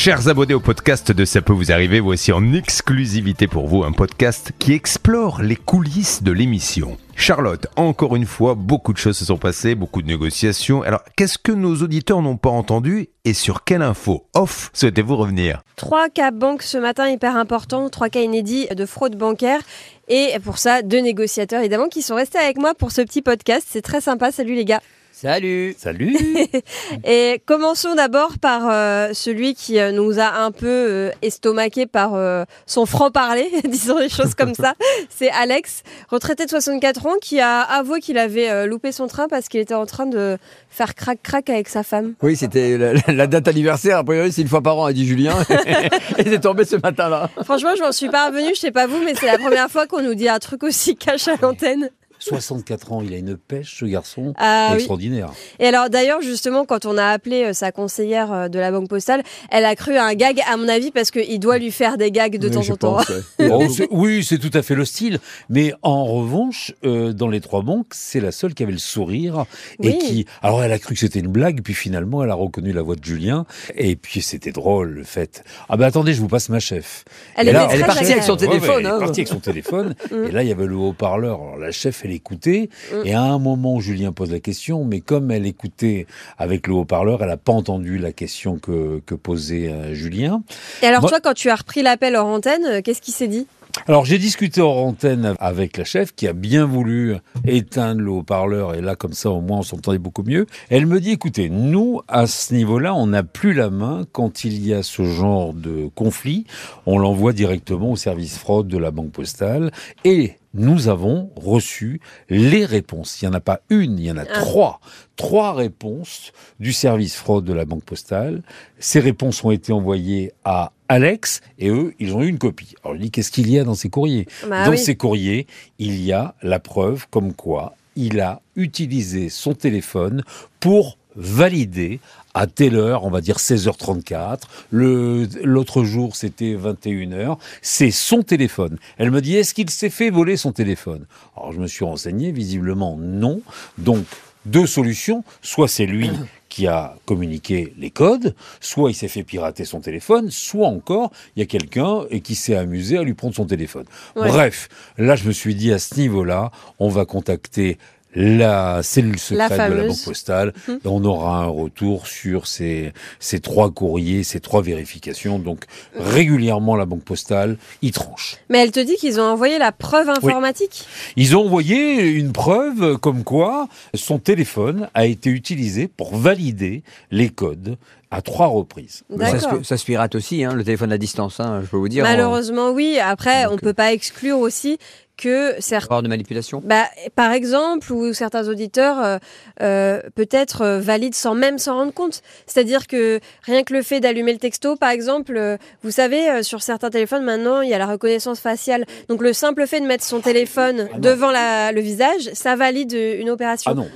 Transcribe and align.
Chers 0.00 0.28
abonnés 0.28 0.54
au 0.54 0.60
podcast 0.60 1.10
de 1.10 1.24
Ça 1.24 1.42
peut 1.42 1.52
vous 1.52 1.72
arriver, 1.72 1.98
voici 1.98 2.30
en 2.30 2.52
exclusivité 2.52 3.48
pour 3.48 3.66
vous 3.66 3.82
un 3.82 3.90
podcast 3.90 4.52
qui 4.60 4.72
explore 4.72 5.42
les 5.42 5.56
coulisses 5.56 6.22
de 6.22 6.30
l'émission. 6.30 6.96
Charlotte, 7.16 7.66
encore 7.74 8.14
une 8.14 8.24
fois, 8.24 8.54
beaucoup 8.54 8.92
de 8.92 8.98
choses 8.98 9.18
se 9.18 9.24
sont 9.24 9.38
passées, 9.38 9.74
beaucoup 9.74 10.00
de 10.00 10.06
négociations. 10.06 10.82
Alors, 10.82 11.02
qu'est-ce 11.16 11.36
que 11.36 11.50
nos 11.50 11.74
auditeurs 11.82 12.22
n'ont 12.22 12.36
pas 12.36 12.48
entendu 12.48 13.08
et 13.24 13.34
sur 13.34 13.64
quelle 13.64 13.82
info 13.82 14.28
off 14.34 14.70
souhaitez-vous 14.72 15.16
revenir? 15.16 15.62
Trois 15.74 16.08
cas 16.08 16.30
banques 16.30 16.62
ce 16.62 16.78
matin 16.78 17.08
hyper 17.08 17.34
importants, 17.34 17.88
trois 17.88 18.08
cas 18.08 18.20
inédits 18.20 18.68
de 18.68 18.86
fraude 18.86 19.16
bancaire. 19.16 19.62
Et 20.06 20.36
pour 20.44 20.58
ça, 20.58 20.82
deux 20.82 21.00
négociateurs 21.00 21.58
évidemment 21.58 21.88
qui 21.88 22.02
sont 22.02 22.14
restés 22.14 22.38
avec 22.38 22.56
moi 22.56 22.72
pour 22.76 22.92
ce 22.92 23.00
petit 23.00 23.20
podcast. 23.20 23.66
C'est 23.68 23.82
très 23.82 24.00
sympa. 24.00 24.30
Salut 24.30 24.54
les 24.54 24.64
gars. 24.64 24.80
Salut 25.20 25.74
Salut 25.76 26.16
Et 27.04 27.42
commençons 27.44 27.96
d'abord 27.96 28.38
par 28.40 28.68
euh, 28.70 29.10
celui 29.14 29.54
qui 29.54 29.80
euh, 29.80 29.90
nous 29.90 30.20
a 30.20 30.44
un 30.44 30.52
peu 30.52 30.68
euh, 30.68 31.10
estomaqué 31.22 31.86
par 31.86 32.14
euh, 32.14 32.44
son 32.66 32.86
franc-parler, 32.86 33.50
disons 33.64 33.98
les 33.98 34.10
choses 34.10 34.36
comme 34.36 34.54
ça. 34.54 34.74
C'est 35.10 35.30
Alex, 35.30 35.82
retraité 36.08 36.44
de 36.44 36.50
64 36.50 37.06
ans, 37.08 37.14
qui 37.20 37.40
a 37.40 37.62
avoué 37.62 37.98
qu'il 37.98 38.16
avait 38.16 38.48
euh, 38.48 38.66
loupé 38.66 38.92
son 38.92 39.08
train 39.08 39.26
parce 39.26 39.48
qu'il 39.48 39.58
était 39.58 39.74
en 39.74 39.86
train 39.86 40.06
de 40.06 40.38
faire 40.70 40.94
crac-crac 40.94 41.50
avec 41.50 41.68
sa 41.68 41.82
femme. 41.82 42.14
Oui, 42.22 42.36
c'était 42.36 42.78
la, 42.78 42.92
la 43.08 43.26
date 43.26 43.48
anniversaire, 43.48 43.98
a 43.98 44.04
priori 44.04 44.30
c'est 44.30 44.42
une 44.42 44.48
fois 44.48 44.62
par 44.62 44.78
an, 44.78 44.84
a 44.84 44.92
dit 44.92 45.04
Julien, 45.04 45.34
et 46.16 46.22
c'est 46.22 46.40
tombé 46.40 46.64
ce 46.64 46.76
matin-là. 46.76 47.28
Franchement, 47.42 47.74
je 47.76 47.82
m'en 47.82 47.90
suis 47.90 48.08
pas 48.08 48.28
revenue, 48.28 48.54
je 48.54 48.60
sais 48.60 48.70
pas 48.70 48.86
vous, 48.86 49.02
mais 49.04 49.16
c'est 49.16 49.26
la 49.26 49.38
première 49.38 49.68
fois 49.68 49.88
qu'on 49.88 50.00
nous 50.00 50.14
dit 50.14 50.28
un 50.28 50.38
truc 50.38 50.62
aussi 50.62 50.94
cash 50.94 51.26
à 51.26 51.34
l'antenne. 51.42 51.90
64 52.18 52.92
ans, 52.92 53.02
il 53.02 53.12
a 53.14 53.16
une 53.16 53.36
pêche, 53.36 53.76
ce 53.80 53.84
garçon, 53.84 54.32
Ah 54.36 54.68
oui. 54.70 54.76
extraordinaire. 54.76 55.30
Et 55.58 55.66
alors 55.66 55.88
d'ailleurs 55.90 56.20
justement 56.20 56.64
quand 56.64 56.86
on 56.86 56.96
a 56.98 57.06
appelé 57.06 57.44
euh, 57.44 57.52
sa 57.52 57.72
conseillère 57.72 58.32
euh, 58.32 58.48
de 58.48 58.58
la 58.58 58.70
banque 58.70 58.88
postale, 58.88 59.22
elle 59.50 59.64
a 59.64 59.74
cru 59.76 59.96
à 59.96 60.04
un 60.04 60.14
gag 60.14 60.40
à 60.50 60.56
mon 60.56 60.68
avis 60.68 60.90
parce 60.90 61.10
qu'il 61.10 61.38
doit 61.40 61.58
lui 61.58 61.70
faire 61.70 61.96
des 61.98 62.10
gags 62.10 62.36
de 62.38 62.48
Oui, 62.48 62.54
temps 62.54 62.72
en 62.72 62.76
temps. 62.76 62.96
pense, 62.96 63.08
ouais. 63.08 63.48
Oh, 63.50 63.64
oui, 63.90 64.24
c'est 64.24 64.38
tout 64.38 64.50
à 64.54 64.62
fait 64.62 64.74
le 64.74 64.84
style. 64.84 65.18
Mais 65.48 65.72
en 65.82 66.04
revanche, 66.04 66.72
euh, 66.84 67.12
dans 67.12 67.28
les 67.28 67.40
trois 67.40 67.62
banques, 67.62 67.88
c'est 67.92 68.20
la 68.20 68.32
seule 68.32 68.54
qui 68.54 68.62
avait 68.62 68.72
le 68.72 68.78
sourire 68.78 69.44
et 69.82 69.88
Oui. 69.88 69.98
qui. 69.98 70.26
Alors, 70.42 70.62
elle 70.62 70.72
a 70.72 70.78
cru 70.78 70.94
que 70.94 71.00
c'était 71.00 71.20
une 71.20 71.28
blague, 71.28 71.62
puis 71.62 71.74
finalement, 71.74 72.22
elle 72.24 72.30
a 72.30 72.34
reconnu 72.34 72.72
la 72.72 72.82
voix 72.82 72.96
de 72.96 73.04
Julien. 73.04 73.46
Et 73.76 73.96
puis, 73.96 74.20
c'était 74.22 74.52
drôle, 74.52 74.90
le 74.90 75.04
fait. 75.04 75.44
Ah 75.68 75.76
ben 75.76 75.86
attendez, 75.86 76.12
je 76.14 76.20
vous 76.20 76.28
passe 76.28 76.48
ma 76.48 76.60
chef. 76.60 77.04
Elle 77.36 77.48
était 77.48 77.52
là, 77.58 77.68
elle 77.70 77.80
est 77.80 77.84
partie 77.84 78.12
avec 78.12 78.22
son 78.24 78.36
téléphone, 78.36 78.80
elle 78.80 78.86
est 78.86 78.88
hein. 78.88 78.98
partie 78.98 79.20
avec 79.20 79.28
son 79.28 79.40
téléphone. 79.40 79.94
Mm. 80.10 80.24
et 80.26 80.30
là, 80.30 80.42
il 80.42 80.48
y 80.48 80.52
avait 80.52 80.66
le 80.66 80.76
haut-parleur. 80.76 81.40
Alors, 81.42 81.56
la 81.58 81.70
chef, 81.70 82.04
elle 82.08 82.14
écoutait. 82.14 82.70
Mm. 82.92 83.06
Et 83.06 83.14
à 83.14 83.22
un 83.22 83.38
moment, 83.38 83.80
Julien 83.80 84.12
pose 84.12 84.30
la 84.32 84.40
question, 84.40 84.84
mais 84.84 85.00
comme 85.00 85.30
elle 85.30 85.46
écoutait 85.46 86.06
avec 86.38 86.66
le 86.66 86.74
haut-parleur, 86.74 87.22
elle 87.22 87.28
n'a 87.28 87.36
pas 87.36 87.52
entendu 87.52 87.98
la 87.98 88.12
question 88.12 88.58
que, 88.58 89.00
que 89.06 89.14
posait 89.14 89.68
euh, 89.68 89.94
Julien. 89.94 90.42
Et 90.82 90.86
alors 90.86 91.02
Moi- 91.02 91.10
toi 91.10 91.20
quand 91.20 91.34
tu 91.34 91.50
as 91.50 91.56
repris 91.56 91.82
l'appel 91.82 92.16
hors 92.16 92.26
antenne, 92.26 92.64
euh, 92.66 92.80
qu'est-ce 92.82 93.02
qui 93.02 93.12
s'est 93.12 93.28
dit? 93.28 93.46
Alors 93.86 94.06
j'ai 94.06 94.18
discuté 94.18 94.60
hors 94.60 94.78
antenne 94.78 95.34
avec 95.38 95.76
la 95.76 95.84
chef 95.84 96.12
qui 96.14 96.26
a 96.26 96.32
bien 96.32 96.64
voulu 96.64 97.14
éteindre 97.44 98.00
le 98.00 98.10
haut-parleur 98.10 98.74
et 98.74 98.80
là 98.80 98.96
comme 98.96 99.12
ça 99.12 99.30
au 99.30 99.40
moins 99.40 99.58
on 99.58 99.62
s'entendait 99.62 99.98
beaucoup 99.98 100.24
mieux. 100.24 100.46
Elle 100.70 100.86
me 100.86 101.00
dit 101.00 101.10
écoutez, 101.12 101.48
nous 101.48 102.00
à 102.08 102.26
ce 102.26 102.54
niveau-là 102.54 102.94
on 102.94 103.08
n'a 103.08 103.22
plus 103.22 103.52
la 103.52 103.70
main 103.70 104.04
quand 104.10 104.42
il 104.44 104.66
y 104.66 104.72
a 104.74 104.82
ce 104.82 105.04
genre 105.04 105.52
de 105.52 105.90
conflit, 105.94 106.44
on 106.86 106.98
l'envoie 106.98 107.32
directement 107.32 107.92
au 107.92 107.96
service 107.96 108.38
fraude 108.38 108.66
de 108.68 108.78
la 108.78 108.90
banque 108.90 109.12
postale 109.12 109.70
et 110.04 110.37
nous 110.54 110.88
avons 110.88 111.30
reçu 111.36 112.00
les 112.28 112.64
réponses. 112.64 113.20
Il 113.20 113.26
n'y 113.28 113.30
en 113.34 113.36
a 113.36 113.40
pas 113.40 113.60
une, 113.70 113.98
il 113.98 114.06
y 114.06 114.10
en 114.10 114.16
a 114.16 114.22
Ah. 114.22 114.40
trois. 114.40 114.80
Trois 115.16 115.52
réponses 115.52 116.32
du 116.60 116.72
service 116.72 117.16
fraude 117.16 117.44
de 117.44 117.52
la 117.52 117.64
banque 117.64 117.84
postale. 117.84 118.42
Ces 118.78 119.00
réponses 119.00 119.42
ont 119.44 119.50
été 119.50 119.72
envoyées 119.72 120.32
à 120.44 120.72
Alex 120.88 121.40
et 121.58 121.68
eux, 121.68 121.92
ils 121.98 122.14
ont 122.14 122.22
eu 122.22 122.28
une 122.28 122.38
copie. 122.38 122.74
Alors 122.82 122.96
je 122.96 123.02
dis 123.02 123.10
qu'est-ce 123.10 123.30
qu'il 123.30 123.50
y 123.50 123.58
a 123.58 123.64
dans 123.64 123.74
ces 123.74 123.90
courriers? 123.90 124.26
Bah 124.48 124.64
Dans 124.64 124.70
oui. 124.70 124.78
ces 124.78 124.96
courriers, 124.96 125.46
il 125.78 126.00
y 126.02 126.12
a 126.12 126.34
la 126.42 126.58
preuve 126.60 127.06
comme 127.10 127.34
quoi 127.34 127.74
il 127.96 128.20
a 128.20 128.40
utilisé 128.54 129.28
son 129.28 129.54
téléphone 129.54 130.22
pour 130.60 130.96
valider 131.18 132.00
à 132.32 132.46
telle 132.46 132.76
heure, 132.76 133.04
on 133.04 133.10
va 133.10 133.20
dire 133.20 133.36
16h34. 133.36 134.42
Le, 134.70 135.28
l'autre 135.42 135.82
jour, 135.84 136.14
c'était 136.16 136.54
21h. 136.54 137.36
C'est 137.60 137.90
son 137.90 138.22
téléphone. 138.22 138.78
Elle 138.96 139.10
me 139.10 139.20
dit, 139.20 139.36
est-ce 139.36 139.52
qu'il 139.52 139.68
s'est 139.70 139.90
fait 139.90 140.10
voler 140.10 140.36
son 140.36 140.52
téléphone? 140.52 141.04
Alors, 141.36 141.52
je 141.52 141.58
me 141.58 141.66
suis 141.66 141.84
renseigné. 141.84 142.30
Visiblement, 142.30 142.96
non. 142.96 143.40
Donc, 143.76 144.04
deux 144.46 144.66
solutions. 144.66 145.24
Soit 145.42 145.68
c'est 145.68 145.86
lui 145.86 146.10
qui 146.48 146.66
a 146.66 146.96
communiqué 147.04 147.74
les 147.76 147.90
codes, 147.90 148.34
soit 148.60 148.90
il 148.90 148.94
s'est 148.94 149.08
fait 149.08 149.22
pirater 149.22 149.64
son 149.64 149.80
téléphone, 149.80 150.30
soit 150.30 150.68
encore 150.68 151.12
il 151.36 151.40
y 151.40 151.42
a 151.42 151.46
quelqu'un 151.46 152.04
et 152.10 152.20
qui 152.20 152.34
s'est 152.34 152.56
amusé 152.56 152.96
à 152.96 153.02
lui 153.02 153.14
prendre 153.14 153.34
son 153.34 153.44
téléphone. 153.44 153.84
Ouais. 154.16 154.28
Bref, 154.28 154.68
là 154.96 155.14
je 155.14 155.26
me 155.28 155.32
suis 155.32 155.54
dit 155.54 155.72
à 155.72 155.78
ce 155.78 155.96
niveau-là, 155.96 156.50
on 156.78 156.88
va 156.88 157.04
contacter 157.04 157.76
la 158.14 158.82
cellule 158.82 159.18
secrète 159.18 159.50
de 159.70 159.74
la 159.74 159.86
banque 159.86 160.04
postale 160.04 160.52
Mhm. 160.66 160.78
on 160.86 161.04
aura 161.04 161.38
un 161.42 161.46
retour 161.46 162.06
sur 162.06 162.46
ces, 162.46 162.92
ces 163.20 163.40
trois 163.40 163.70
courriers, 163.70 164.24
ces 164.24 164.40
trois 164.40 164.62
vérifications. 164.62 165.38
Donc 165.38 165.64
régulièrement 165.94 166.74
la 166.76 166.86
banque 166.86 167.04
postale 167.04 167.56
y 167.82 167.90
tranche. 167.92 168.36
Mais 168.48 168.58
elle 168.58 168.72
te 168.72 168.80
dit 168.80 168.96
qu'ils 168.96 169.20
ont 169.20 169.24
envoyé 169.24 169.58
la 169.58 169.72
preuve 169.72 170.08
informatique? 170.08 170.84
Ils 171.16 171.36
ont 171.36 171.44
envoyé 171.44 172.02
une 172.02 172.32
preuve 172.32 172.96
comme 172.98 173.24
quoi 173.24 173.68
son 173.94 174.18
téléphone 174.18 174.88
a 174.94 175.06
été 175.06 175.30
utilisé 175.30 175.88
pour 175.88 176.16
valider 176.16 176.82
les 177.10 177.28
codes 177.28 177.76
à 178.10 178.22
trois 178.22 178.46
reprises. 178.46 179.02
Ça 179.10 179.16
D'accord. 179.16 179.58
se, 179.58 179.62
ça 179.64 179.76
se 179.76 179.84
pirate 179.84 180.14
aussi, 180.14 180.42
hein, 180.44 180.54
le 180.54 180.64
téléphone 180.64 180.92
à 180.92 180.98
distance, 180.98 181.40
hein, 181.40 181.60
je 181.62 181.68
peux 181.68 181.76
vous 181.76 181.88
dire. 181.88 182.04
en- 182.04 182.08
Malheureusement 182.08 182.70
oui, 182.70 182.98
après 182.98 183.44
Donc, 183.44 183.52
on 183.54 183.56
peut 183.58 183.74
pas 183.74 183.92
exclure 183.92 184.38
aussi 184.38 184.78
que 185.18 185.54
certains 185.58 186.00
de 186.00 186.06
manipulation 186.08 186.62
Bah, 186.64 186.84
par 187.16 187.32
exemple, 187.32 187.92
ou 187.92 188.14
certains 188.14 188.48
auditeurs 188.48 189.00
euh, 189.04 189.18
euh, 189.62 190.00
peut-être 190.14 190.62
euh, 190.62 190.80
valident 190.80 191.12
sans 191.16 191.34
même 191.34 191.58
s'en 191.58 191.74
rendre 191.74 191.92
compte. 191.92 192.22
C'est-à-dire 192.46 192.86
que 192.86 193.18
rien 193.42 193.64
que 193.64 193.74
le 193.74 193.82
fait 193.82 193.98
d'allumer 193.98 194.32
le 194.32 194.38
texto, 194.38 194.76
par 194.76 194.90
exemple, 194.90 195.36
euh, 195.36 195.56
vous 195.82 195.90
savez, 195.90 196.30
euh, 196.30 196.42
sur 196.44 196.62
certains 196.62 196.90
téléphones 196.90 197.24
maintenant, 197.24 197.62
il 197.62 197.68
y 197.68 197.74
a 197.74 197.78
la 197.78 197.86
reconnaissance 197.86 198.38
faciale. 198.38 198.84
Donc 199.08 199.20
le 199.20 199.32
simple 199.32 199.66
fait 199.66 199.80
de 199.80 199.86
mettre 199.86 200.04
son 200.04 200.20
téléphone 200.20 200.88
devant 200.98 201.32
la- 201.32 201.72
le 201.72 201.80
visage, 201.80 202.30
ça 202.34 202.54
valide 202.54 202.94
euh, 202.94 203.20
une 203.20 203.28
opération. 203.30 203.70
Ah 203.72 203.74
non. 203.74 203.88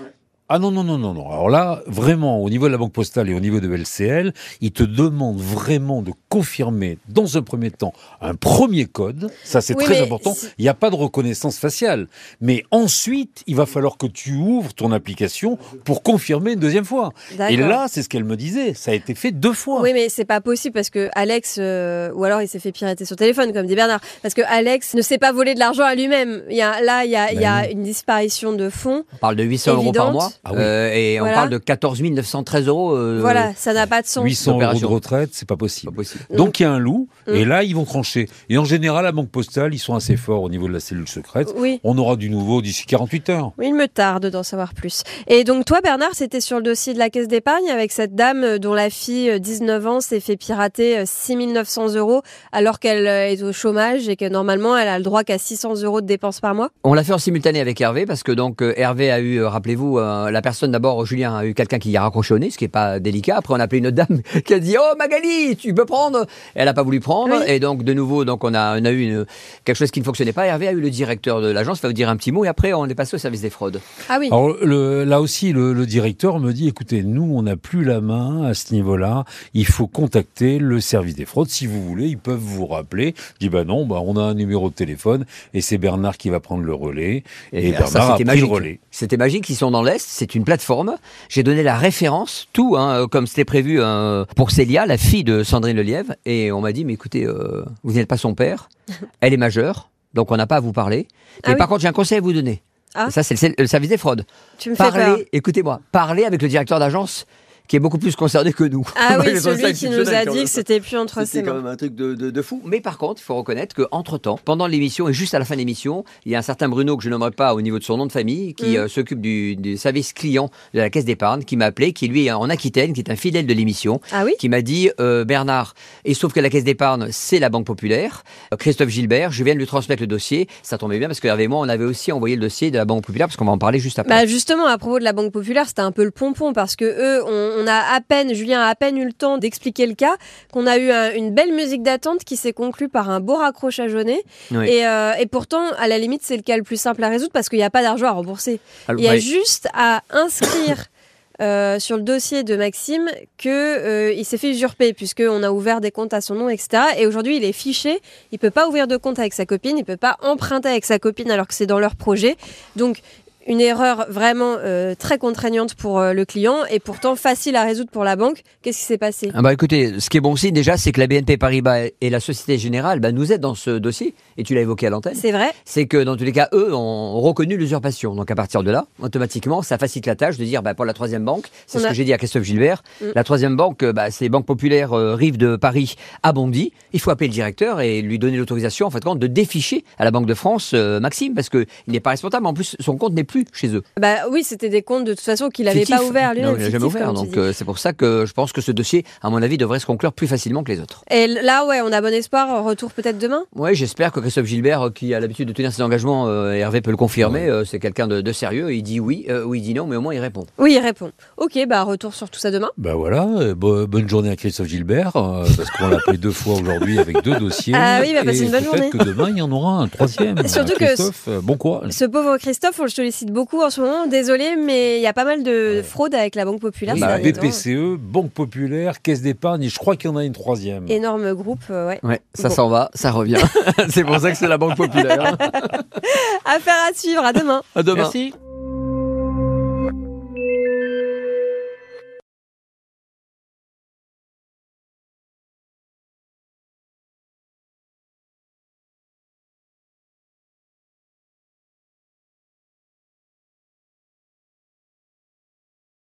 Ah 0.55 0.59
non, 0.59 0.71
non, 0.71 0.85
non, 0.85 0.99
non, 0.99 1.15
non. 1.15 1.31
Alors 1.31 1.49
là, 1.49 1.81
vraiment, 1.87 2.43
au 2.43 2.51
niveau 2.51 2.67
de 2.67 2.73
la 2.73 2.77
Banque 2.77 2.93
Postale 2.93 3.31
et 3.31 3.35
au 3.35 3.41
niveau 3.41 3.59
de 3.59 3.75
LCL, 3.75 4.35
ils 4.61 4.71
te 4.71 4.83
demandent 4.83 5.41
vraiment 5.41 6.03
de 6.03 6.13
confirmer, 6.29 6.99
dans 7.09 7.39
un 7.39 7.43
premier 7.43 7.71
temps, 7.71 7.95
un 8.21 8.35
premier 8.35 8.85
code. 8.85 9.31
Ça, 9.45 9.63
c'est 9.63 9.75
Oui, 9.75 9.85
très 9.85 10.03
important. 10.03 10.35
si- 10.35 10.49
Il 10.59 10.63
n'y 10.65 10.69
a 10.69 10.75
pas 10.75 10.91
de 10.91 10.95
reconnaissance 10.97 11.57
faciale. 11.59 12.07
Mais 12.43 12.65
ensuite, 12.71 13.43
il 13.47 13.57
va 13.57 13.65
falloir 13.65 13.97
que 13.97 14.07
tu 14.07 14.35
ouvres 14.35 14.75
ton 14.75 14.93
application 14.93 15.57
pour 15.85 16.03
confirmer 16.03 16.53
une 16.53 16.61
deuxième 16.61 16.85
fois. 16.85 17.15
Et 17.49 17.57
là, 17.57 17.87
c'est 17.89 18.03
ce 18.03 18.11
qu'elle 18.11 18.25
me 18.25 18.37
disait. 18.37 18.75
Ça 18.75 18.91
a 18.91 18.95
été 18.95 19.15
fait 19.15 19.31
deux 19.33 19.55
fois. 19.55 19.81
Oui, 19.81 19.93
mais 19.95 20.11
c'est 20.11 20.27
pas 20.27 20.43
possible 20.43 20.75
parce 20.75 20.91
que 20.91 21.09
Alex, 21.15 21.57
euh, 21.59 22.13
ou 22.15 22.25
alors 22.25 22.43
il 22.43 22.49
s'est 22.49 22.59
fait 22.59 22.73
pirater 22.73 23.07
son 23.07 23.15
téléphone, 23.15 23.55
comme 23.55 23.67
dit 23.67 23.75
Bernard. 23.75 24.01
Parce 24.21 24.35
que 24.35 24.43
Alex 24.49 24.93
ne 24.95 25.01
s'est 25.01 25.17
pas 25.19 25.33
volé 25.33 25.55
de 25.55 25.59
l'argent 25.61 25.85
à 25.85 25.95
lui-même. 25.95 26.43
Il 26.51 26.57
y 26.59 26.61
a, 26.63 26.83
là, 26.83 27.07
il 27.07 27.11
y 27.11 27.17
a, 27.17 27.33
y 27.33 27.45
a 27.47 27.63
Ben 27.63 27.71
une 27.73 27.83
disparition 27.83 28.53
de 28.53 28.69
fonds. 28.69 29.05
On 29.15 29.17
parle 29.17 29.37
de 29.37 29.45
800 29.45 29.73
euros 29.77 29.93
par 29.93 30.13
mois, 30.13 30.31
Ah 30.45 30.51
oui. 30.53 30.59
euh, 30.61 30.91
et 30.93 31.19
Voilà. 31.19 31.33
on 31.33 31.37
parle 31.37 31.51
de 31.51 31.59
14 31.59 32.03
913 32.03 32.67
euros. 32.67 32.97
euh, 32.97 33.19
Voilà, 33.21 33.53
ça 33.55 33.73
n'a 33.73 33.87
pas 33.87 34.03
de 34.03 34.07
sens. 34.09 34.25
800 34.25 34.59
euros 34.61 34.79
de 34.81 34.87
retraite, 34.87 35.31
c'est 35.33 35.47
pas 35.49 35.55
Pas 35.55 35.59
possible. 35.61 35.93
possible. 35.95 36.25
Donc 36.35 36.59
il 36.59 36.65
y 36.65 36.67
a 36.67 36.73
un 36.73 36.79
loup, 36.79 37.09
Mm. 37.29 37.35
et 37.35 37.45
là 37.45 37.63
ils 37.63 37.75
vont 37.77 37.85
trancher. 37.85 38.29
Et 38.49 38.59
en 38.59 38.65
général, 38.65 39.05
la 39.05 39.13
banque 39.13 39.29
postale, 39.31 39.73
ils 39.75 39.79
sont 39.79 39.95
assez 39.95 40.17
forts 40.17 40.43
au 40.43 40.49
niveau 40.49 40.67
de 40.67 40.73
la 40.73 40.81
cellule 40.81 41.07
secrète. 41.09 41.53
Oui. 41.57 41.79
On 41.85 41.97
aura 41.99 42.17
du 42.17 42.29
nouveau 42.31 42.61
d'ici 42.63 42.87
48 42.87 43.29
heures. 43.31 43.53
Oui, 43.59 43.67
il 43.69 43.75
me 43.75 43.87
tarde 43.87 44.27
d'en 44.27 44.43
savoir 44.43 44.75
plus. 44.75 45.03
Et 45.29 45.45
donc 45.45 45.65
toi, 45.65 45.81
Bernard, 45.83 46.11
c'était 46.15 46.41
sur 46.41 46.57
le 46.57 46.63
dossier 46.65 46.93
de 46.95 46.99
la 46.99 47.11
caisse 47.11 47.29
d'épargne 47.29 47.71
avec 47.71 47.93
cette 47.93 48.15
dame 48.17 48.43
euh, 48.43 48.59
dont 48.59 48.75
la 48.75 48.91
fille, 48.91 49.31
euh, 49.31 49.39
19 49.39 49.87
ans, 49.87 50.01
s'est 50.01 50.19
fait 50.21 50.37
pirater 50.37 50.99
euh, 50.99 51.05
6900 51.07 51.95
euros 51.95 52.23
alors 52.51 52.79
qu'elle 52.81 53.07
est 53.07 53.43
au 53.43 53.53
chômage 53.53 54.09
et 54.09 54.17
que 54.17 54.29
normalement, 54.29 54.77
elle 54.77 54.89
a 54.89 54.99
le 54.99 55.05
droit 55.05 55.23
qu'à 55.25 55.39
600 55.39 55.83
euros 55.83 56.01
de 56.01 56.07
dépenses 56.07 56.41
par 56.41 56.55
mois. 56.55 56.71
On 56.85 56.95
l'a 56.95 57.05
fait 57.05 57.13
en 57.13 57.19
simultané 57.19 57.61
avec 57.61 57.81
Hervé 57.81 58.07
parce 58.07 58.23
que 58.23 58.33
donc 58.33 58.63
Hervé 58.77 59.11
a 59.13 59.21
eu, 59.21 59.43
rappelez-vous, 59.45 59.99
euh, 59.99 60.31
la 60.33 60.43
personne 60.43 60.73
d'abord, 60.73 61.05
Julien 61.07 61.37
a 61.37 61.45
eu 61.47 61.55
quelqu'un 61.55 61.79
qui 61.79 61.97
a 61.97 62.03
raccroché 62.03 62.35
au 62.35 62.39
nez, 62.39 62.51
ce 62.51 62.59
qui 62.59 62.65
est 62.65 62.69
pas 62.69 62.99
délicat. 62.99 63.37
Après 63.39 63.55
on 63.55 63.61
a 63.61 63.63
appelé 63.65 63.79
une 63.79 63.91
dame 63.91 64.21
qui 64.45 64.55
a 64.55 64.59
dit 64.59 64.77
oh 64.79 64.95
Magali, 64.99 65.57
tu 65.57 65.73
peux 65.75 65.85
prendre. 65.85 66.27
Elle 66.55 66.67
a 66.69 66.75
pas 66.75 66.83
voulu 66.83 67.01
prendre 67.01 67.35
Oui. 67.39 67.45
et 67.47 67.61
donc 67.61 67.85
de 67.85 67.93
nouveau 67.95 68.25
donc 68.25 68.43
on 68.45 68.55
a 68.55 68.81
on 68.81 68.85
a 68.85 68.91
eu 68.91 69.03
une, 69.03 69.27
quelque 69.65 69.77
chose 69.77 69.91
qui 69.91 70.01
ne 70.01 70.05
fonctionnait 70.05 70.33
pas. 70.33 70.47
Hervé 70.47 70.69
a 70.69 70.73
eu 70.73 70.81
le 70.81 70.91
directeur 70.91 71.41
de 71.41 71.49
l'agence, 71.51 71.79
il 71.79 71.83
va 71.83 71.89
vous 71.89 71.93
dire 71.95 72.09
un 72.09 72.17
petit 72.17 72.33
mot 72.33 72.45
et 72.45 72.49
après 72.49 72.73
on 72.73 72.87
est 72.87 72.95
passé 72.95 73.15
au 73.15 73.19
service 73.19 73.43
des 73.43 73.51
fraudes. 73.51 73.81
Ah 74.09 74.17
oui. 74.19 74.29
Alors 74.33 74.57
le- 74.63 75.05
là 75.05 75.21
aussi, 75.21 75.53
le, 75.53 75.73
le 75.73 75.87
directeur 75.87 76.39
me 76.41 76.53
dit, 76.53 76.69
écoutez, 76.69 77.03
nous, 77.03 77.33
on 77.37 77.43
n'a 77.43 77.57
plus 77.57 77.85
la 77.85 78.01
main 78.01 78.45
à 78.45 78.55
ce 78.55 78.73
niveau-là. 78.73 79.25
Il 79.55 79.67
faut 79.67 79.87
contacter 79.87 80.59
le 80.59 80.81
service 80.81 81.15
des 81.15 81.25
fraudes. 81.25 81.49
Si 81.49 81.67
vous 81.67 81.83
voulez, 81.85 82.07
ils 82.07 82.19
peuvent 82.19 82.39
vous 82.39 82.67
rappeler. 82.67 83.15
Je 83.35 83.47
dis, 83.47 83.49
bah 83.49 83.65
non, 83.65 83.85
bah, 83.87 84.01
on 84.05 84.17
a 84.17 84.23
un 84.23 84.35
numéro 84.35 84.71
de 84.71 84.75
téléphone 84.75 85.25
et 85.55 85.61
c'est 85.61 85.79
Bernard 85.79 86.17
qui 86.17 86.31
va 86.31 86.41
prendre 86.41 86.63
le 86.65 86.75
relais. 86.75 87.25
Et, 87.53 87.73
ça, 87.73 87.79
Bernard 87.81 88.11
a 88.13 88.17
c'était 88.17 88.25
pris 88.25 88.37
le 88.37 88.43
magique. 88.43 88.53
relais. 88.55 88.81
C'était 88.91 89.17
magique. 89.17 89.49
Ils 89.51 89.57
sont 89.57 89.71
dans 89.71 89.83
l'est. 89.83 90.01
C'est 90.23 90.37
une 90.37 90.45
plateforme. 90.45 90.97
J'ai 91.29 91.43
donné 91.43 91.65
la 91.65 91.77
référence, 91.77 92.47
tout, 92.53 92.77
hein, 92.79 93.09
comme 93.11 93.27
c'était 93.27 93.45
prévu 93.45 93.81
euh, 93.81 94.25
pour 94.37 94.53
Célia, 94.53 94.87
la 94.87 94.97
fille 94.97 95.25
de 95.25 95.43
Sandrine 95.43 95.77
Lelièvre. 95.77 96.15
Et 96.25 96.53
on 96.53 96.61
m'a 96.61 96.71
dit, 96.73 96.85
mais 96.85 96.93
écoutez, 96.93 97.25
euh, 97.25 97.65
vous 97.83 97.95
n'êtes 97.95 98.07
pas 98.07 98.17
son 98.17 98.35
père. 98.35 98.69
Elle 99.21 99.35
est 99.35 99.39
majeure, 99.39 99.91
donc 100.15 100.31
on 100.31 100.37
n'a 100.37 100.47
pas 100.47 100.57
à 100.57 100.61
vous 100.61 100.73
parler. 100.73 101.09
Ah 101.11 101.49
Mais 101.49 101.53
oui. 101.55 101.59
par 101.59 101.67
contre, 101.69 101.81
j'ai 101.81 101.89
un 101.89 101.93
conseil 101.93 102.19
à 102.19 102.21
vous 102.21 102.33
donner. 102.33 102.63
Ah. 102.95 103.11
Ça, 103.11 103.25
c'est 103.25 103.41
le, 103.43 103.55
le 103.59 103.67
service 103.67 103.91
des 103.91 103.97
fraudes. 103.97 104.25
Tu 104.59 104.71
me. 104.71 104.77
Parlez, 104.77 105.27
écoutez-moi, 105.33 105.81
parlez 105.91 106.25
avec 106.25 106.41
le 106.41 106.47
directeur 106.47 106.79
d'agence 106.79 107.27
qui 107.69 107.77
est 107.77 107.81
beaucoup 107.81 107.99
plus 107.99 108.17
concerné 108.17 108.53
que 108.53 108.65
nous. 108.65 108.87
Ah 108.97 109.19
oui, 109.25 109.39
celui 109.41 109.73
qui 109.73 109.89
nous 109.89 110.09
a 110.11 110.25
dit 110.27 110.45
que 110.45 110.49
c'était 110.51 110.81
plus 110.81 110.97
entre 110.97 111.21
ses 111.21 111.27
C'était 111.27 111.45
quand 111.47 111.55
mains. 111.55 111.63
même 111.63 111.73
un 111.73 111.77
truc 111.77 111.95
de, 111.95 112.15
de- 112.15 112.31
de 112.31 112.43
fou. 112.43 112.61
Mais 112.65 112.81
par 112.81 112.99
contre, 112.99 113.21
il 113.21 113.25
faut 113.25 113.35
reconnaître 113.37 113.75
qu'entre 113.75 114.19
temps, 114.19 114.39
pendant 114.45 114.67
l'émission 114.67 115.09
et 115.09 115.13
juste 115.13 115.35
à 115.35 115.39
la 115.39 115.45
fin 115.45 115.55
de 115.55 115.59
l'émission, 115.61 116.05
il 116.27 116.33
y 116.33 116.35
a 116.35 116.39
un 116.39 116.43
certain 116.43 116.69
Bruno 116.69 116.97
que 116.97 117.03
je 117.05 117.09
nommerai 117.11 117.31
pas 117.31 117.55
au 117.55 117.61
niveau 117.63 117.79
de 117.79 117.85
son 117.85 117.97
nom 117.97 118.07
de 118.07 118.13
famille, 118.13 118.55
qui 118.55 118.73
Mm. 118.73 118.77
euh, 118.77 118.89
s'occupe 118.89 119.21
du, 119.21 119.57
du 119.57 119.77
service 119.77 120.13
client 120.13 120.51
de 120.75 120.81
la 120.81 120.91
caisse 120.91 121.05
d'épargne, 121.05 121.45
qui 121.45 121.57
m'a 121.57 121.67
appelé, 121.67 121.93
qui 121.93 122.09
lui 122.09 122.27
est 122.27 122.33
en 122.33 122.49
Aquitaine, 122.51 122.93
qui 122.93 123.01
est 123.01 123.11
un 123.11 123.17
fidèle 123.17 123.47
de 123.47 123.55
l'émission, 123.55 124.01
Ah 124.13 124.25
oui 124.25 124.35
qui 124.39 124.49
m'a 124.49 124.61
dit 124.63 124.91
euh, 125.01 125.25
Bernard, 125.25 125.75
et 126.05 126.15
sauf 126.15 126.33
que 126.33 126.41
la 126.41 126.51
caisse 126.51 126.65
d'épargne, 126.65 127.09
c'est 127.11 127.39
la 127.39 127.49
Banque 127.49 127.67
Populaire. 127.67 128.25
Euh, 128.53 128.57
Christophe 128.57 128.89
Gilbert, 128.89 129.31
je 129.33 129.45
viens 129.45 129.55
de 129.55 129.59
lui 129.59 129.67
transmettre 129.67 130.03
le 130.03 130.07
dossier. 130.07 130.49
Ça 130.63 130.79
tombait 130.79 130.99
bien 130.99 131.09
parce 131.09 131.21
que 131.21 131.29
Hervé 131.29 131.45
et 131.45 131.49
moi, 131.49 131.61
on 131.61 131.69
avait 131.69 131.85
aussi 131.85 132.13
envoyé 132.13 132.37
le 132.37 132.43
dossier 132.43 132.71
de 132.71 132.77
la 132.79 132.85
Banque 132.85 133.05
Populaire 133.05 133.29
parce 133.29 133.37
qu'on 133.37 133.45
va 133.45 133.53
en 133.53 133.59
parler 133.59 133.79
juste 133.79 133.99
après. 133.99 134.13
Bah 134.15 134.27
justement, 134.27 134.67
à 134.67 134.79
propos 134.79 134.99
de 134.99 135.05
la 135.05 135.13
Banque 135.13 135.33
Populaire, 135.33 135.67
c'était 135.69 135.81
un 135.83 135.93
peu 135.93 136.05
le 136.05 136.11
pompon 136.11 136.53
parce 136.53 136.77
que 136.77 136.85
eux, 136.85 137.23
on, 137.25 137.52
on 137.59 137.67
a 137.67 137.75
à 137.95 138.01
peine, 138.01 138.35
Julien 138.35 138.61
a 138.63 138.69
à 138.69 138.75
peine 138.75 138.97
eu 138.97 139.05
le 139.05 139.13
temps 139.13 139.39
d'expliquer 139.39 139.87
le 139.87 139.95
cas, 139.95 140.17
qu'on 140.53 140.67
a 140.67 140.79
eu 140.79 140.91
un- 140.91 141.13
une 141.15 141.31
belle 141.35 141.53
musique 141.53 141.83
d'attente 141.83 142.25
qui 142.25 142.37
s'est 142.37 142.53
conclue 142.53 142.89
par 142.89 143.11
un 143.11 143.21
beau 143.21 143.37
raccrochage 143.37 143.95
au 143.95 144.03
nez. 144.03 144.23
Oui. 144.51 144.69
Et, 144.69 144.87
euh, 144.87 145.13
et 145.19 145.27
pourtant, 145.27 145.63
à 145.79 145.89
la 145.89 145.99
limite, 145.99 146.23
c'est 146.25 146.37
le 146.37 146.43
cas 146.43 146.57
le 146.57 146.63
plus 146.63 146.81
simple 146.81 147.03
à 147.05 147.09
résoudre 147.09 147.33
parce 147.33 147.49
qu'il 147.49 147.59
n'y 147.59 147.65
a 147.65 147.71
pas 147.71 147.83
d'argent 147.83 148.07
à 148.07 148.13
rembourser. 148.13 148.61
Alors, 148.89 149.01
Il 149.01 149.05
y 149.05 149.09
a 149.09 149.13
ouais. 149.13 149.19
juste 149.21 149.69
à 149.75 150.03
inscrire 150.11 150.87
euh, 151.41 151.79
sur 151.81 151.97
le 151.97 152.03
dossier 152.03 152.45
de 152.45 152.55
Maxime 152.57 153.09
que 153.39 153.49
euh, 153.49 154.13
il 154.13 154.25
s'est 154.25 154.37
fait 154.39 154.51
usurper 154.51 154.93
puisqu'on 154.93 155.43
a 155.43 155.51
ouvert 155.51 155.81
des 155.81 155.91
comptes 155.91 156.13
à 156.13 156.21
son 156.21 156.35
nom, 156.35 156.49
etc. 156.49 156.83
Et 156.99 157.07
aujourd'hui, 157.07 157.37
il 157.39 157.45
est 157.45 157.53
fiché. 157.53 158.01
Il 158.33 158.39
peut 158.39 158.51
pas 158.51 158.69
ouvrir 158.69 158.87
de 158.87 158.97
compte 158.97 159.19
avec 159.19 159.33
sa 159.33 159.47
copine. 159.47 159.77
Il 159.79 159.85
peut 159.85 159.97
pas 159.97 160.19
emprunter 160.23 160.69
avec 160.69 160.85
sa 160.85 160.99
copine 160.99 161.31
alors 161.31 161.49
que 161.49 161.55
c'est 161.55 161.67
dans 161.67 161.81
leur 161.81 161.97
projet. 161.97 162.37
Donc 162.77 162.99
une 163.47 163.61
erreur 163.61 164.07
vraiment 164.09 164.57
euh, 164.59 164.95
très 164.97 165.19
contraignante 165.19 165.75
pour 165.75 165.99
euh, 165.99 166.13
le 166.13 166.25
client 166.25 166.59
et 166.71 166.79
pourtant 166.81 167.17
facile 167.17 167.57
à 167.57 167.65
résoudre 167.65 167.91
pour 167.91 168.05
la 168.05 168.17
banque. 168.17 168.43
Qu'est-ce 168.63 168.79
qui 168.79 168.85
s'est 168.85 168.99
passé? 168.99 169.31
Ah 169.35 169.43
bah 169.43 169.53
écoutez, 169.53 169.99
ce 170.01 170.09
qui 170.11 170.17
est 170.17 170.21
bon 170.21 170.33
aussi 170.33 170.53
déjà, 170.53 170.77
c'est 170.77 170.93
que 170.93 171.01
la 171.01 171.07
BNP 171.07 171.37
Paribas 171.37 171.87
et 172.01 172.11
la 172.11 172.21
Société 172.21 172.59
Générale 172.59 173.01
bah, 173.01 173.13
nous 173.13 173.33
aident 173.33 173.41
dans 173.41 173.55
ce 173.55 173.71
dossier, 173.79 174.15
et 174.37 174.45
tu 174.45 174.55
l'as 174.55 174.61
évoqué 174.63 174.87
à 174.87 174.91
l'antenne. 174.91 175.15
C'est 175.15 175.33
vrai 175.33 175.51
C'est 175.65 175.87
que 175.87 176.03
dans 176.03 176.17
tous 176.17 176.25
les 176.25 176.33
cas, 176.33 176.49
eux 176.53 176.75
ont 176.75 177.21
reconnu 177.21 177.57
l'usurpation. 177.57 178.15
Donc 178.15 178.31
à 178.31 178.35
partir 178.35 178.63
de 178.63 178.71
là, 178.71 178.87
automatiquement, 179.01 179.63
ça 179.63 179.79
facilite 179.79 180.07
la 180.07 180.17
tâche 180.17 180.39
de 180.39 180.45
dire 180.45 180.63
bah, 180.63 180.75
pour 180.75 180.85
la 180.85 180.93
troisième 180.93 181.25
banque, 181.25 181.47
c'est 181.67 181.79
ce 181.79 181.85
a- 181.87 181.89
que 181.89 181.95
j'ai 181.95 182.05
dit 182.05 182.13
à 182.13 182.19
Christophe 182.19 182.45
Gilbert, 182.45 182.83
Mm. 183.01 183.07
la 183.15 183.25
troisième 183.25 183.57
banque, 183.57 183.85
bah, 183.85 184.11
c'est 184.11 184.29
Banque 184.29 184.47
Populaire 184.47 184.93
euh, 184.93 185.15
Rive 185.15 185.37
de 185.37 185.57
Paris 185.57 185.97
à 186.23 186.33
Bondy. 186.33 186.73
Il 186.93 187.01
faut 187.01 187.11
appeler 187.11 187.29
le 187.29 187.33
directeur 187.35 187.81
et 187.81 188.03
lui 188.03 188.19
donner 188.19 188.37
l'autorisation 188.37 188.87
en 188.87 188.91
fait 188.91 189.03
de 189.03 189.27
déficher 189.27 189.85
à 189.99 190.05
la 190.05 190.11
Banque 190.11 190.27
de 190.27 190.35
France 190.35 190.73
euh, 190.75 191.01
Maxime 191.01 191.35
parce 191.35 191.49
que 191.49 191.67
il 191.87 191.93
n'est 191.93 192.01
pas 192.01 192.11
responsable. 192.11 192.47
En 192.47 192.55
plus, 192.55 192.77
son 192.81 192.97
compte 192.97 193.13
n'est 193.15 193.25
plus 193.33 193.45
chez 193.53 193.69
eux. 193.75 193.83
Bah 194.01 194.17
oui, 194.31 194.45
c'était 194.45 194.69
des 194.69 194.83
comptes 194.83 195.05
de 195.05 195.13
toute 195.15 195.25
façon 195.25 195.49
qu'il 195.49 195.65
n'avait 195.65 195.85
pas 195.87 196.03
ouvert 196.05 196.35
lui-même. 196.35 196.51
Non, 196.51 196.57
il 196.57 196.63
n'a 196.63 196.71
jamais 196.71 196.85
ouvert. 196.85 197.13
Donc 197.13 197.37
euh, 197.37 197.53
c'est 197.53 197.65
pour 197.65 197.79
ça 197.79 197.93
que 197.93 198.25
je 198.27 198.33
pense 198.33 198.53
que 198.53 198.61
ce 198.61 198.71
dossier, 198.73 199.05
à 199.23 199.31
mon 199.31 199.43
avis, 199.43 199.57
devrait 199.59 199.79
se 199.81 199.87
conclure 199.87 200.13
plus 200.13 200.27
facilement 200.27 200.63
que 200.63 200.71
les 200.73 200.81
autres. 200.81 201.05
Et 201.11 201.27
là, 201.27 201.67
ouais, 201.67 201.81
on 201.83 201.91
a 201.93 202.01
bon 202.01 202.13
espoir. 202.13 202.63
Retour 202.65 202.93
peut-être 202.93 203.19
demain? 203.19 203.43
Oui, 203.57 203.75
j'espère 203.75 204.13
que 204.13 204.21
Christophe 204.21 204.47
Gilbert, 204.47 204.83
euh, 204.87 204.91
qui 204.91 205.15
a 205.15 205.21
l'habitude 205.21 205.49
de 205.49 205.53
tenir 205.53 205.73
ses 205.73 205.83
engagements, 205.83 206.27
euh, 206.29 206.53
Hervé 206.53 206.81
peut 206.83 206.91
le 206.91 206.97
confirmer, 206.97 207.49
euh, 207.49 207.65
c'est 207.65 207.79
quelqu'un 207.79 208.07
de, 208.07 208.21
de 208.21 208.33
sérieux. 208.33 208.73
Il 208.75 208.83
dit 208.83 209.01
oui, 209.01 209.27
euh, 209.31 209.45
ou 209.45 209.55
il 209.55 209.63
dit 209.63 209.75
non, 209.75 209.87
mais 209.87 209.97
au 209.97 210.01
moins 210.01 210.15
il 210.15 210.21
répond. 210.21 210.45
Oui, 210.59 210.75
il 210.75 210.81
répond. 210.81 211.11
Ok, 211.39 211.59
bah 211.69 211.83
retour 211.83 212.15
sur 212.15 212.29
tout 212.31 212.39
ça 212.39 212.51
demain. 212.51 212.71
Ben 212.77 212.95
voilà, 212.95 213.27
bo- 213.55 213.87
bonne 213.87 214.09
journée 214.09 214.31
à 214.31 214.37
Christophe 214.37 214.69
Gilbert, 214.69 215.17
euh, 215.17 215.45
parce 215.57 215.71
qu'on 215.71 215.89
l'a 215.89 215.97
appelé 215.97 216.19
deux 216.19 216.31
fois 216.31 216.55
aujourd'hui 216.61 216.99
avec 216.99 217.23
deux 217.23 217.39
dossiers. 217.39 217.75
Ah 217.85 217.99
oui, 218.01 218.09
il 218.11 218.15
va 218.15 218.25
passer 218.25 218.43
Et 218.43 218.45
une 218.47 218.51
bonne 218.51 218.65
journée. 218.65 218.91
Que 218.91 218.99
demain, 218.99 219.29
il 219.31 219.39
y 219.39 219.43
en 219.43 219.51
aura 219.51 219.79
un 219.79 219.89
troisième. 219.89 220.37
Surtout 220.49 220.73
que- 220.75 220.85
Christophe, 220.85 221.29
bon 221.43 221.57
courage. 221.57 221.91
Ce 221.93 222.05
pauvre 222.05 222.37
Christophe, 222.39 222.79
on 222.81 222.85
le 222.85 222.89
sollicite 222.91 223.22
beaucoup 223.31 223.63
en 223.63 223.71
ce 223.71 223.81
moment. 223.81 224.07
Désolé, 224.07 224.57
mais 224.57 224.99
il 224.99 225.03
y 225.03 225.07
a 225.07 225.13
pas 225.13 225.25
mal 225.25 225.43
de 225.43 225.83
fraudes 225.87 226.15
avec 226.15 226.35
la 226.35 226.45
Banque 226.45 226.61
Populaire. 226.61 226.95
Oui, 226.95 227.01
bah. 227.01 227.19
BPCE, 227.19 227.97
Banque 227.99 228.31
Populaire, 228.33 229.01
Caisse 229.03 229.23
d'épargne, 229.23 229.63
et 229.65 229.69
je 229.69 229.79
crois 229.79 229.97
qu'il 229.97 230.11
y 230.11 230.13
en 230.13 230.17
a 230.17 230.25
une 230.25 230.33
troisième. 230.33 230.85
Énorme 230.89 231.33
groupe, 231.35 231.61
euh, 231.71 231.89
ouais. 231.89 232.01
Ouais, 232.03 232.21
ça 232.35 232.49
Bon. 232.49 232.55
s'en 232.55 232.69
va, 232.69 232.91
ça 232.95 233.11
revient. 233.11 233.37
c'est 233.89 234.05
pour 234.05 234.19
ça 234.19 234.31
que 234.31 234.37
c'est 234.37 234.49
la 234.49 234.59
Banque 234.59 234.77
Populaire. 234.77 235.37
Affaire 236.45 236.75
à 236.91 236.95
suivre, 236.95 237.25
à 237.25 237.33
demain. 237.33 237.63
À 237.75 237.83
demain. 237.83 238.03
Merci. 238.03 238.35